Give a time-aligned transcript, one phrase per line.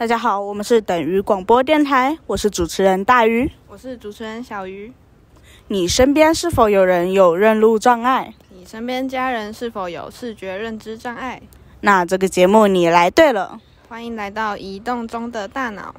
[0.00, 4.90] 大家好，我们是等于广播电台，我是主持人大鱼，我是主持人小鱼。
[5.68, 8.32] 你身边是否有人有认路障碍？
[8.48, 11.42] 你身边家人是否有视觉认知障碍？
[11.82, 13.60] 那这个节目你来对了，
[13.90, 15.94] 欢迎来到移动中的大脑。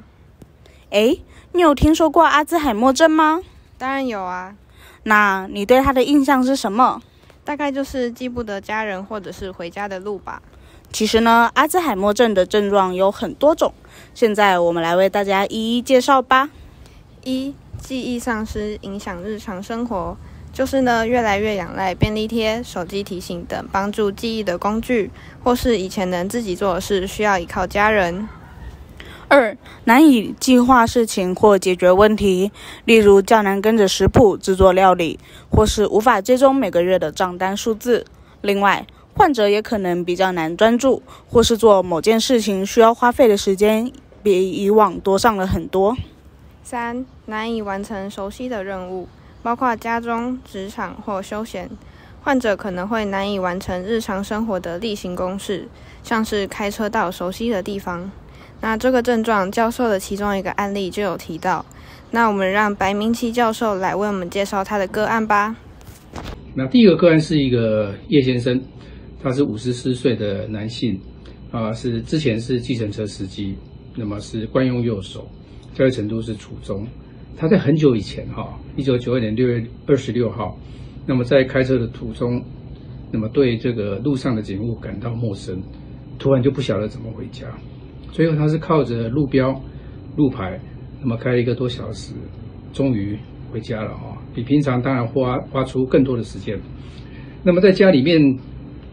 [0.89, 1.21] 诶，
[1.51, 3.41] 你有听说过阿兹海默症吗？
[3.77, 4.55] 当然有啊。
[5.03, 7.03] 那你对他的印象是什么？
[7.43, 10.41] 大概就是记不得家人或者是回家的路吧。
[10.91, 13.73] 其实呢，阿兹海默症的症状有很多种，
[14.13, 16.49] 现在我们来为大家一一介绍吧。
[17.23, 20.17] 一、记忆丧失影响日常生活，
[20.51, 25.09] 就是呢越来越仰赖便利贴、手机提醒等帮助记忆的工具，
[25.43, 28.27] 或是以前能自己做的事需要依靠家人。
[29.29, 29.55] 二、
[29.85, 32.51] 难以计划事情或解决问题，
[32.83, 35.17] 例如较难跟着食谱制作料理，
[35.49, 38.05] 或是无法追踪每个月的账单数字。
[38.41, 43.91] 另外，患者也可能比较难专注，或是做某件事情需要花费的时间
[44.23, 45.95] 比以往多上了很多。
[46.63, 49.07] 三、难以完成熟悉的任务，
[49.43, 51.69] 包括家中、职场或休闲。
[52.23, 55.67] 患者可能会难以完成日常生活的例行公事，
[56.03, 58.09] 像是开车到熟悉的地方。
[58.61, 61.65] 那这个症状，教授的其中一个案例就有提到。
[62.11, 65.55] 那我们让白明奇教授来为我们介绍他的个案吧。
[66.53, 68.61] 那第一个个案是一个叶先生，
[69.23, 70.99] 他是五十四岁的男性，
[71.51, 73.55] 啊，是之前是计程车司机，
[73.95, 75.27] 那么是惯用右手，
[75.73, 76.87] 教育程度是初中。
[77.37, 80.57] 他在很久以前，哈，一九九二年六月二十六号，
[81.05, 82.43] 那么在开车的途中，
[83.11, 85.61] 那么对这个路上的景物感到陌生，
[86.17, 87.47] 突然就不晓得怎么回家。
[88.11, 89.53] 最后，他是靠着路标、
[90.17, 90.59] 路牌，
[90.99, 92.13] 那么开了一个多小时，
[92.73, 93.17] 终于
[93.51, 94.17] 回家了啊！
[94.33, 96.59] 比平常当然花花出更多的时间。
[97.43, 98.19] 那么在家里面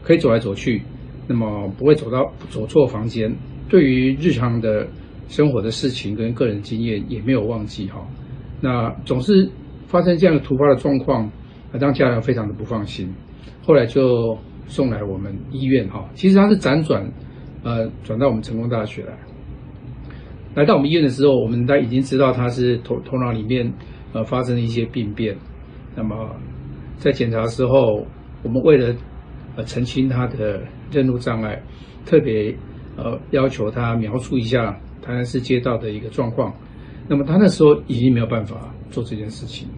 [0.03, 0.83] 可以走来走去，
[1.27, 3.35] 那么不会走到走错房间。
[3.69, 4.87] 对于日常的
[5.29, 8.07] 生活的事情跟个人经验也没有忘记哈。
[8.61, 9.49] 那总是
[9.87, 11.31] 发生这样的突发的状况，
[11.73, 13.13] 让家人非常的不放心。
[13.63, 14.37] 后来就
[14.67, 16.09] 送来我们医院哈。
[16.15, 17.07] 其实他是辗转。
[17.65, 19.13] 呃，转到我们成功大学来。
[20.55, 23.71] 来到我们医院的时候，我们大家已经知道他是头头脑里面
[24.13, 25.37] 呃发生了一些病变。
[25.97, 26.31] 那么
[26.97, 28.07] 在检查的时候，
[28.45, 28.95] 我们为了
[29.65, 31.61] 澄清他的认路障碍，
[32.05, 32.55] 特别
[32.97, 36.55] 呃要求他描述一下台南市街道的一个状况。
[37.09, 39.69] 那么他那时候已经没有办法做这件事情，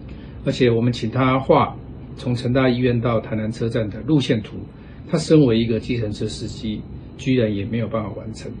[0.45, 1.75] 而且我们请他画
[2.15, 4.57] 从成大医院到台南车站的路线图。
[5.09, 6.81] 他身为一个计程车司机。
[7.17, 8.51] 居然也没有办法完成。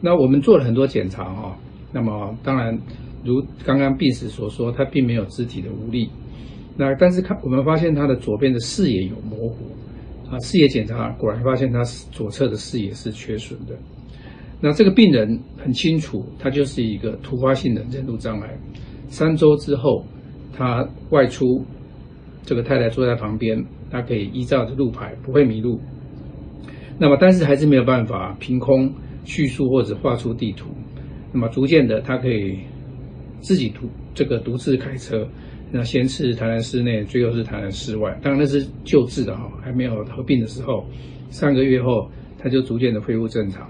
[0.00, 1.56] 那我们做了很多检查哈，
[1.92, 2.76] 那么当然
[3.24, 6.10] 如刚刚病史所说，他并没有肢体的无力。
[6.76, 9.58] 那但是看我们发现他的左边的视野有模糊
[10.30, 13.74] 啊，视野检查果然发现他左侧的视野是缺损的。
[14.60, 18.58] 那这个病人很清楚，他就是一个突发性的认路障碍。
[19.08, 20.04] 三周之后，
[20.56, 21.64] 他外出，
[22.44, 25.78] 这个太太坐在旁边，他可以依照着路牌不会迷路。
[26.98, 28.90] 那么，但是还是没有办法凭空
[29.24, 30.70] 叙述或者画出地图。
[31.32, 32.58] 那么，逐渐的，他可以
[33.40, 35.28] 自己独这个独自开车。
[35.76, 38.16] 那先是台南市内，最后是台南市外。
[38.22, 40.86] 当然那是救治的哈，还没有合并的时候。
[41.30, 42.08] 三个月后，
[42.38, 43.68] 他就逐渐的恢复正常。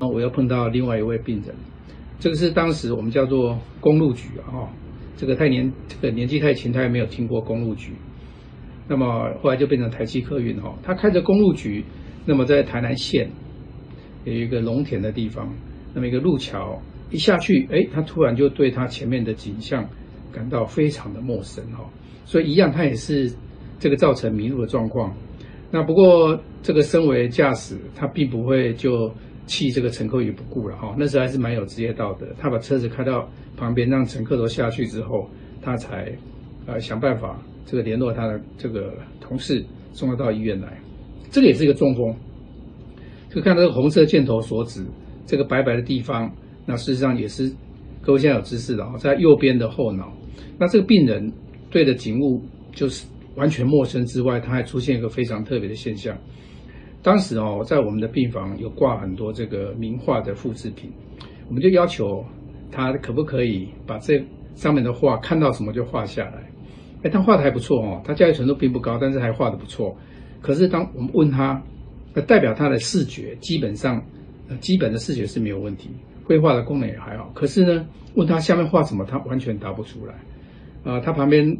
[0.00, 1.54] 那我又碰到另外一位病人，
[2.18, 4.64] 这个是当时我们叫做公路局啊，
[5.14, 7.92] 这个太年这个年纪太轻，他也没有听过公路局。
[8.88, 11.84] 那么后来就变成台汽客运哈，他开着公路局。
[12.24, 13.28] 那么在台南县
[14.24, 15.52] 有一个农田的地方，
[15.92, 16.80] 那么一个路桥
[17.10, 19.86] 一下去，哎，他突然就对他前面的景象
[20.32, 21.84] 感到非常的陌生哈，
[22.24, 23.30] 所以一样他也是
[23.78, 25.14] 这个造成迷路的状况。
[25.70, 29.10] 那不过这个身为驾驶，他并不会就
[29.46, 35.28] 弃这个乘客于不顾了哈，那时候还是蛮有职业道德，他把车子开到旁边，让乘客都下去之后，
[35.62, 36.12] 他才
[36.66, 40.78] 呃想办法这个联络他的这个同事，送他到医院来。
[41.30, 42.14] 这个也是一个中风，
[43.30, 44.84] 就看这个红色箭头所指
[45.26, 46.30] 这个白白的地方，
[46.66, 47.50] 那事实上也是
[48.02, 50.12] 各位现在有知识的哦，在右边的后脑。
[50.58, 51.32] 那这个病人
[51.70, 52.42] 对着景物
[52.72, 53.06] 就是
[53.36, 56.16] 完全陌生之外，他还出现一个非常特别的现象。
[57.02, 60.90] 当时哦，在我们的病房有挂很多这个名画的复制品，
[61.48, 62.24] 我们就要求
[62.70, 64.22] 他可不可以把这
[64.54, 66.48] 上面的画看到什么就画下来。
[67.02, 69.96] 哎，他画的还不错哦，他教育程度并不高，但是还画的不错。
[70.40, 71.60] 可是，当我们问他，
[72.14, 74.00] 那，代表他的视觉基本上，
[74.60, 75.90] 基本的视觉是没有问题，
[76.32, 77.30] 绘画的功能也还好。
[77.34, 80.14] 可是呢，问他下面画什么，他完全答不出来。
[80.82, 81.54] 啊，他旁边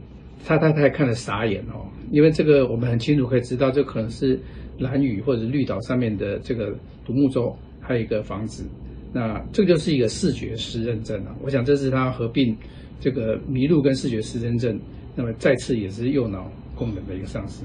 [0.46, 4.40] 他太太看了傻眼哦，因为这个我们很清楚可以知道，这可能是
[4.78, 6.74] 蓝屿或者绿岛上面的这个
[7.04, 8.64] 独木舟，还有一个房子。
[9.12, 11.36] 那这就是一个视觉失认症啊。
[11.42, 12.56] 我想这是他合并
[12.98, 14.80] 这个迷路跟视觉失认症，
[15.14, 17.62] 那么再次也是右脑功能的一个丧失。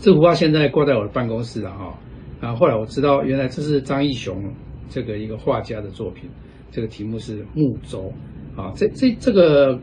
[0.00, 1.96] 这幅画现在挂在我的办公室了哈。
[2.40, 4.42] 啊，后来我知道原来这是张艺雄
[4.88, 6.28] 这个一个画家的作品，
[6.70, 8.12] 这个题目是《木舟》
[8.60, 8.72] 啊。
[8.76, 9.78] 这这这个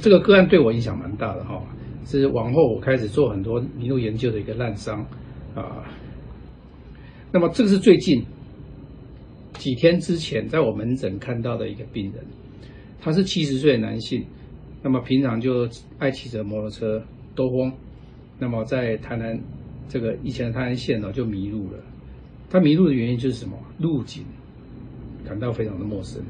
[0.00, 1.62] 这个个案对我影响蛮大的哈，
[2.04, 5.04] 是往后我开始做很多迷路研究的一个滥觞
[5.54, 5.84] 啊。
[7.32, 8.22] 那么这个是最近
[9.54, 12.24] 几天之前在我门诊看到的一个病人，
[13.00, 14.24] 他是七十岁的男性，
[14.82, 17.02] 那么平常就爱骑着摩托车
[17.34, 17.72] 兜风，
[18.38, 19.40] 那么在台南
[19.88, 21.78] 这个以前的台南县呢就迷路了。
[22.50, 23.56] 他迷路的原因就是什么？
[23.78, 24.22] 路径
[25.24, 26.22] 感到非常的陌生。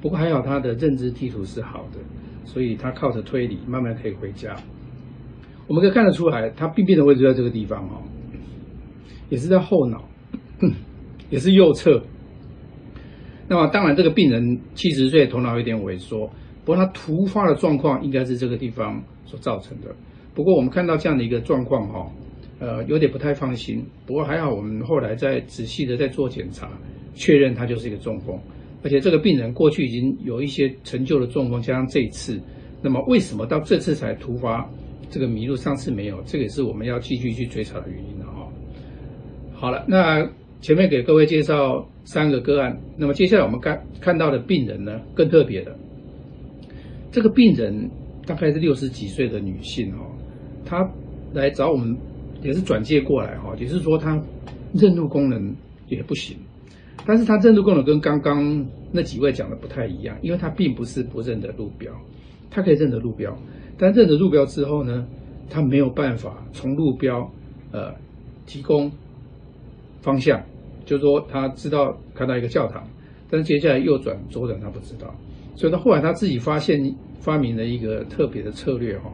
[0.00, 1.98] 不过还好他的认知地图是好的，
[2.44, 4.54] 所以他靠着推理慢慢可以回家。
[5.66, 8.02] 我们可以看得出来，他病变的位置在这个地方哦，
[9.30, 10.04] 也是在后脑，
[11.30, 12.02] 也是右侧。
[13.48, 16.26] 那么当然，这个病人七十岁，头脑有点萎缩，
[16.64, 19.94] 不过他突发的状况应该是这个地方所造成的。
[20.34, 22.10] 不过我们看到这样的一个状况哈。
[22.60, 26.70] 呃，有点不太放心，不过还好，我们后来再仔细的在做检查，
[27.14, 28.38] 确认他就是一个中风，
[28.82, 32.40] 而且这个病人过去已经有一些陈旧的中风，加上这一次，
[32.82, 34.68] 那么为什么到这次才突发
[35.10, 35.56] 这个迷路？
[35.56, 38.48] 上次没有，这个也是我们要继续去追查的原因了哈。
[39.54, 40.28] 好了，那
[40.60, 45.76] 前面给各位介绍三个个案，那么接下来我们看看到的病人呢，更特别的，
[47.10, 47.90] 这个病人
[48.26, 50.06] 大概是六十几岁的女性哦，
[50.64, 50.88] 她
[51.32, 51.96] 来找我们。
[52.42, 54.22] 也是转介过来哈，也是说她
[54.74, 55.56] 认路功能
[55.88, 56.36] 也不行，
[57.06, 61.92] 但是他认路功能跟刚刚那几位讲的不太一样，因为他并不是不认得路标，
[62.50, 63.36] 他可以认得路标，
[63.76, 65.06] 但认得路标之后呢，
[65.50, 67.30] 他没有办法从路标
[67.72, 67.94] 呃
[68.46, 68.90] 提供
[70.00, 70.42] 方向，
[70.84, 72.82] 就是说他知道看到一个教堂，
[73.30, 75.14] 但是接下来右转左转他不知道，
[75.56, 79.12] 所以他后来他自己发现发明了一个特别的策略哈，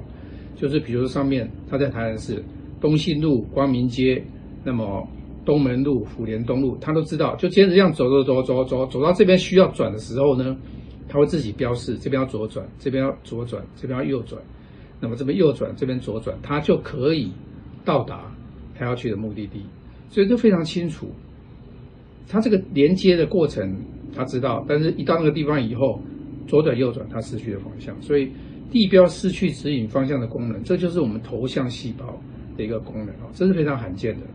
[0.56, 2.42] 就是比如说上面 他在台南市。
[2.81, 4.25] 东信路、光明街，
[4.64, 5.06] 那么
[5.44, 7.34] 东门路、福联东路，他都知道。
[7.37, 10.56] 就接着这样走走走走走走到这边需要转的时候呢，
[11.08, 14.40] 他会自己标示这边要左转，这边要左转，这边要右转。
[15.00, 17.32] 那么这边右转，这边左转，他就可以
[17.84, 18.31] 到达
[18.78, 19.62] 他要去的目的地。
[20.08, 21.10] 所以就非常清楚。
[22.28, 23.76] 他这个连接的过程
[24.14, 26.00] 他知道，但是一到那个地方以后，
[26.46, 27.94] 左转右转他失去了方向。
[28.02, 28.31] 所以
[28.70, 32.20] 地标失去指引方向的功能，这就是我们头像细胞。
[32.56, 34.26] 的一个功能哦，这是非常罕见的。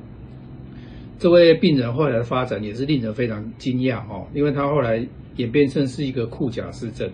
[1.18, 5.06] 这位病人后来的发展也是令人非常惊讶哦，因为他后来
[5.38, 7.10] 演变成是一个库贾氏症，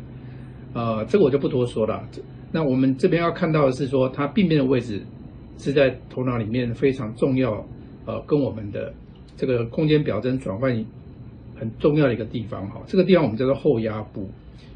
[0.74, 2.03] 呃，这个我就不多说了。
[2.51, 5.01] 那我们这边要看到的是说，他病变的位置
[5.57, 7.65] 是在头脑里面非常重要，
[8.06, 8.94] 呃，跟我们的
[9.38, 10.74] 这个空间表征转换
[11.57, 12.81] 很重要的一个地方哈。
[12.88, 14.27] 这个地方我们叫做后压部，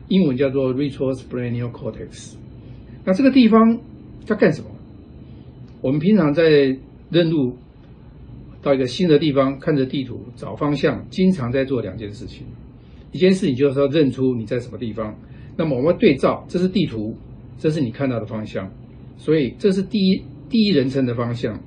[0.08, 2.36] 英文叫做 retrosplenial cortex。
[3.04, 3.80] 那这个地方
[4.24, 4.70] 在干什么？
[5.82, 6.78] 我们平常在
[7.12, 7.58] 认路
[8.66, 12.44] 到一个新的地方，看着地图找方向，经常在做两件事情。
[13.12, 15.16] 一件事情就是要认出你在什么地方，
[15.56, 17.16] 那么我们对照，这是地图，
[17.60, 18.68] 这是你看到的方向，
[19.18, 20.20] 所以这是第一
[20.50, 21.62] 第一人称的方向，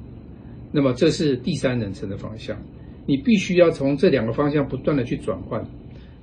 [0.72, 2.60] 那么这是第三人称的方向。
[3.06, 5.64] 你必须要从这两个方向不断的去转换，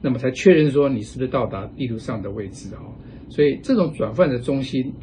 [0.01, 2.83] 那么才确认说你是不是到达地图上的位置哈。
[3.29, 4.93] 所以这种转换的中心。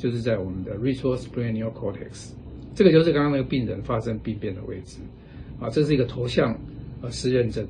[0.00, 2.30] 就是在我们的 retrosplenial cortex，
[2.74, 4.98] 这个就是刚刚那个病人发生病变的位置，
[5.60, 6.56] 啊，这是一个头像
[7.02, 7.66] 呃失认证。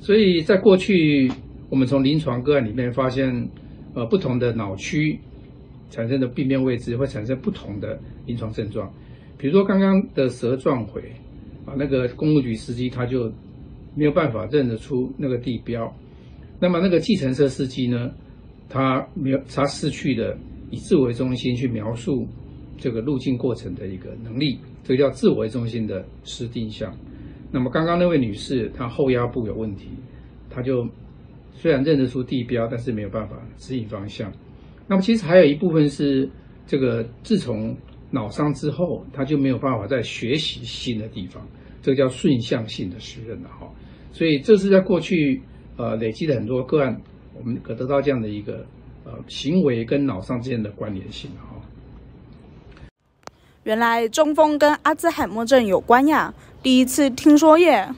[0.00, 1.30] 所以在过去，
[1.70, 3.48] 我们从临床个案里面发现，
[3.94, 5.18] 呃，不同的脑区
[5.90, 8.92] 产生的病变位置会产生不同的临床症状。
[9.38, 11.02] 比如说刚刚的舌撞毁，
[11.64, 13.32] 啊，那个公路局司机他就
[13.94, 15.94] 没有办法认得出那个地标。
[16.60, 18.10] 那么那个计程车司机呢，
[18.68, 20.36] 他没有他失去的。
[20.70, 22.26] 以自我为中心去描述
[22.76, 26.94] 这个路径过程的一个能力，这个叫自我为中心的失定向。
[27.50, 29.88] 那么刚刚那位女士，她后压部有问题，
[30.50, 30.88] 她就
[31.52, 34.32] 虽然认得出地标，但是没有办法指引方向。
[34.86, 36.28] 那么其实还有一部分是
[36.66, 37.76] 这个自从
[38.10, 41.46] 脑伤之后，她就没有办法再学习新的地方，
[41.80, 43.70] 这个叫顺向性的失认了哈。
[44.12, 45.40] 所以这是在过去
[45.76, 47.00] 呃累积的很多个案，
[47.38, 48.64] 我们可得到这样的一个。
[49.06, 51.53] 呃，行为跟脑伤之间的关联性哈。
[53.64, 57.88] 原来中风跟阿兹海默症有关呀，第一次听说耶。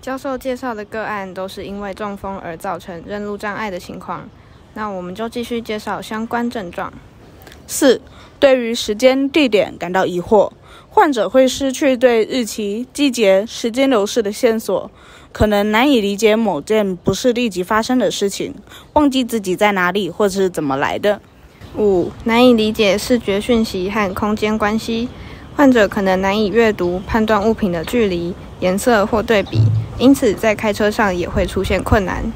[0.00, 4.26] 教授介绍的个案都是因为中风而造成认路障碍的情况，
[4.72, 6.90] 那我们就继续介绍相关症状。
[7.66, 8.00] 四，
[8.40, 10.50] 对于时间地点感到疑惑，
[10.88, 14.90] 患者会失去对日期、季节、时间流逝的线索。
[15.30, 18.54] 可能难以理解某件不是立即发生的事情，
[18.94, 21.20] 忘记自己在哪里或是怎么来的。
[21.76, 25.08] 五、难以理解视觉讯息和空间关系，
[25.56, 29.62] 患者可能难以阅读、判断物品的距离、颜色或对比，
[29.98, 32.30] 因此在开车上也会出现困难。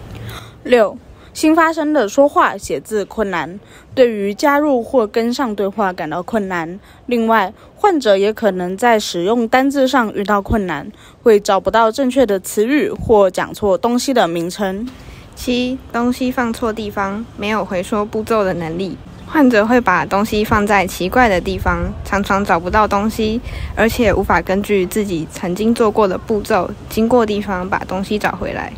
[0.64, 0.96] 六、
[1.34, 3.60] 新发生的说话、写字困难，
[3.94, 6.80] 对于加入或跟上对话感到困难。
[7.04, 10.90] 另外，患者也可能在使用单字上遇到困难，
[11.22, 14.88] 会找不到正确的词语或讲错东西的名称。
[15.34, 18.96] 七、东西放错地方，没有回收步骤的能力。
[19.26, 23.40] 患者会把东西放在奇怪的地方，常常找不到东西，
[23.74, 28.72] 而且无法根据自己曾经做过的步骤，经过地方把东西找回来。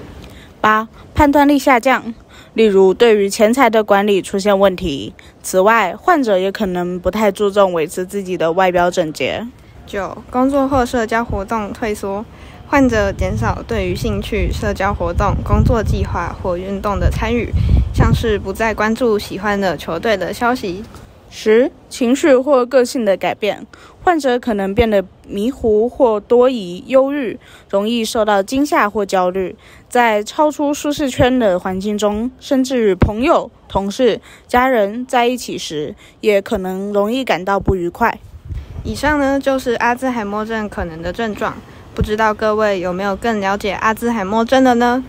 [0.61, 2.13] 八、判断力下降，
[2.55, 5.15] 例如对于钱财的管理出现问题。
[5.43, 9.47] 此外，患者也可能不太注重维持自己的外表整洁。
[9.87, 12.25] 九、工作或社交活动退缩。
[12.71, 17.51] 患者减少对于兴趣、社交活动、工作计划或运动的参与，
[17.95, 20.85] 像是不再关注喜欢的球队的消息。
[21.31, 23.67] 十、情绪或个性的改变，
[24.03, 27.39] 患者可能变得迷糊或多疑、忧郁，
[27.71, 29.57] 容易受到惊吓或焦虑，
[29.89, 38.19] 在超出舒适圈的环境中，甚至与朋友、同事、家人在一起时，也可能容易感到不愉快。
[38.85, 41.57] 以上呢，就是阿兹海默症可能的症状。
[41.99, 45.03] 不知道各位有没有更了解阿兹海默症的呢？